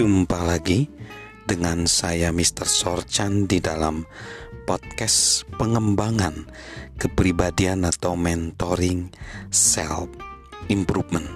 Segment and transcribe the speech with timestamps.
[0.00, 0.88] Jumpa lagi
[1.44, 2.64] dengan saya Mr.
[2.64, 4.08] Sorchan di dalam
[4.64, 6.48] podcast pengembangan
[6.96, 9.12] kepribadian atau mentoring
[9.52, 10.08] self
[10.72, 11.28] improvement.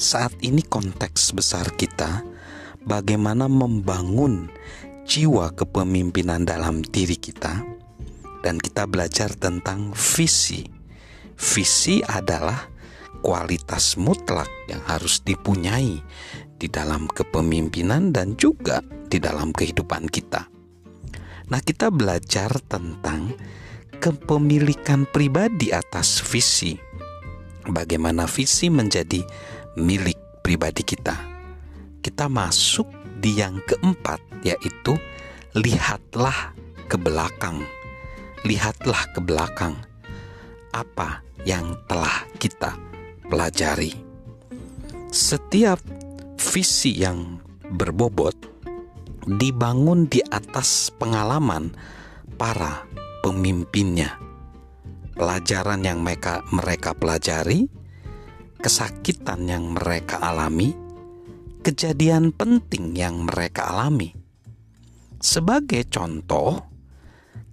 [0.00, 2.24] Saat ini konteks besar kita
[2.80, 4.48] bagaimana membangun
[5.04, 7.60] jiwa kepemimpinan dalam diri kita
[8.40, 10.64] dan kita belajar tentang visi.
[11.36, 12.72] Visi adalah
[13.20, 16.00] kualitas mutlak yang harus dipunyai
[16.56, 20.48] di dalam kepemimpinan dan juga di dalam kehidupan kita.
[21.46, 23.30] Nah, kita belajar tentang
[24.02, 26.74] kepemilikan pribadi atas visi.
[27.66, 29.22] Bagaimana visi menjadi
[29.78, 31.14] milik pribadi kita.
[32.02, 32.86] Kita masuk
[33.18, 34.94] di yang keempat, yaitu
[35.54, 36.54] lihatlah
[36.86, 37.62] ke belakang.
[38.46, 39.74] Lihatlah ke belakang
[40.70, 42.76] apa yang telah kita
[43.26, 43.96] pelajari.
[45.10, 45.80] Setiap
[46.36, 48.36] visi yang berbobot
[49.26, 51.74] dibangun di atas pengalaman
[52.38, 52.86] para
[53.26, 54.14] pemimpinnya.
[55.16, 57.66] Pelajaran yang mereka, mereka pelajari,
[58.60, 60.76] kesakitan yang mereka alami,
[61.64, 64.12] kejadian penting yang mereka alami.
[65.18, 66.60] Sebagai contoh,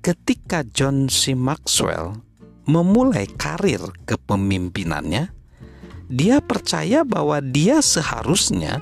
[0.04, 1.34] ketika John C.
[1.34, 2.20] Maxwell
[2.68, 5.43] memulai karir kepemimpinannya,
[6.12, 8.80] dia percaya bahwa dia seharusnya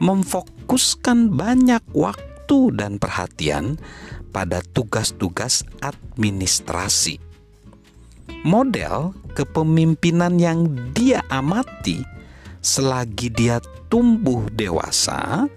[0.00, 3.78] memfokuskan banyak waktu dan perhatian
[4.32, 7.20] pada tugas-tugas administrasi.
[8.42, 12.02] Model kepemimpinan yang dia amati
[12.62, 13.58] selagi dia
[13.90, 15.50] tumbuh dewasa,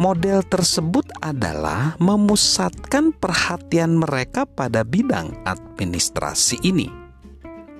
[0.00, 6.88] model tersebut adalah memusatkan perhatian mereka pada bidang administrasi ini.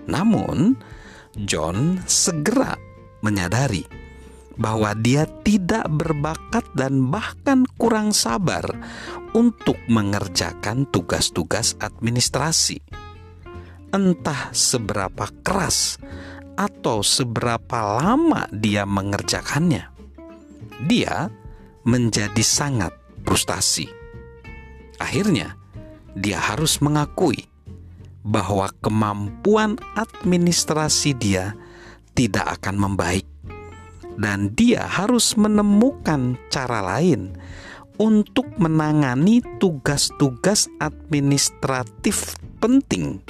[0.04, 0.76] Namun,
[1.34, 2.78] John segera
[3.18, 3.82] menyadari
[4.54, 8.62] bahwa dia tidak berbakat dan bahkan kurang sabar
[9.34, 12.78] untuk mengerjakan tugas-tugas administrasi.
[13.90, 15.98] Entah seberapa keras
[16.54, 19.90] atau seberapa lama dia mengerjakannya,
[20.86, 21.30] dia
[21.82, 22.94] menjadi sangat
[23.26, 23.90] frustasi.
[25.02, 25.58] Akhirnya,
[26.14, 27.53] dia harus mengakui
[28.24, 31.52] bahwa kemampuan administrasi dia
[32.16, 33.28] tidak akan membaik,
[34.16, 37.36] dan dia harus menemukan cara lain
[38.00, 43.20] untuk menangani tugas-tugas administratif penting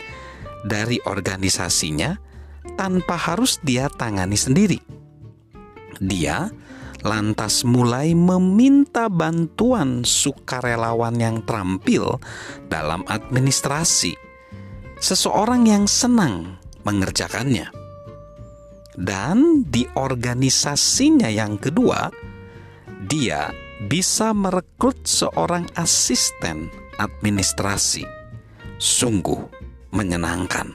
[0.65, 2.17] dari organisasinya
[2.79, 4.81] tanpa harus dia tangani sendiri.
[6.01, 6.49] Dia
[7.05, 12.17] lantas mulai meminta bantuan sukarelawan yang terampil
[12.73, 14.24] dalam administrasi
[14.99, 17.71] seseorang yang senang mengerjakannya.
[18.95, 22.07] Dan di organisasinya yang kedua,
[23.11, 23.51] dia
[23.91, 26.71] bisa merekrut seorang asisten
[27.03, 28.07] administrasi.
[28.79, 29.43] Sungguh
[29.91, 30.75] menyenangkan.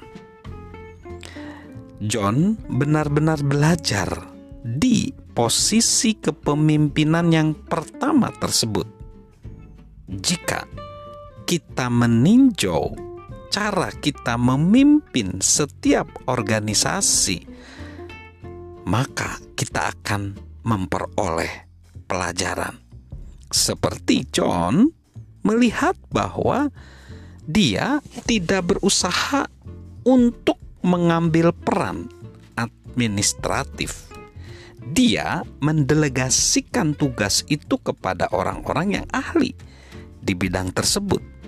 [2.00, 4.08] John benar-benar belajar
[4.64, 8.88] di posisi kepemimpinan yang pertama tersebut.
[10.08, 10.64] Jika
[11.44, 13.09] kita meninjau
[13.50, 17.50] cara kita memimpin setiap organisasi,
[18.86, 21.66] maka kita akan memperoleh
[22.06, 22.78] pelajaran.
[23.50, 24.86] Seperti John
[25.42, 26.70] melihat bahwa
[27.50, 27.98] dia
[28.30, 29.50] tidak berusaha
[30.06, 32.06] untuk mengambil peran
[32.54, 34.14] administratif.
[34.94, 39.54] Dia mendelegasikan tugas itu kepada orang-orang yang ahli
[40.22, 41.39] di bidang tersebut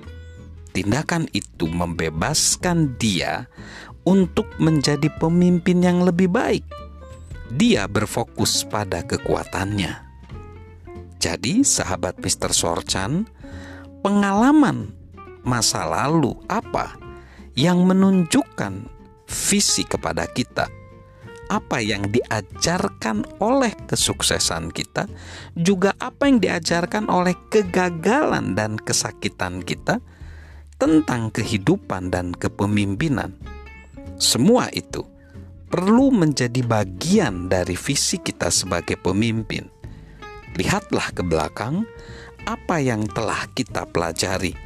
[0.71, 3.51] Tindakan itu membebaskan dia
[4.07, 6.63] untuk menjadi pemimpin yang lebih baik.
[7.51, 10.07] Dia berfokus pada kekuatannya.
[11.21, 12.55] Jadi, sahabat Mr.
[12.55, 13.27] Sorchan,
[14.01, 14.95] pengalaman
[15.43, 16.97] masa lalu apa
[17.53, 18.87] yang menunjukkan
[19.27, 20.71] visi kepada kita?
[21.51, 25.11] Apa yang diajarkan oleh kesuksesan kita,
[25.59, 29.99] juga apa yang diajarkan oleh kegagalan dan kesakitan kita?
[30.81, 33.37] Tentang kehidupan dan kepemimpinan.
[34.17, 35.05] Semua itu
[35.69, 39.69] perlu menjadi bagian dari visi kita sebagai pemimpin.
[40.57, 41.85] Lihatlah ke belakang
[42.49, 44.57] apa yang telah kita pelajari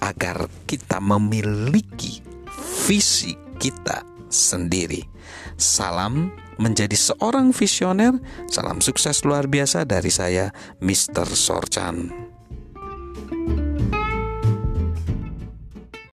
[0.00, 2.24] agar kita memiliki
[2.88, 4.02] visi kita
[4.32, 5.04] sendiri.
[5.60, 8.16] Salam menjadi seorang visioner.
[8.48, 10.48] Salam sukses luar biasa dari saya,
[10.80, 11.28] Mr.
[11.28, 12.31] Sorchan.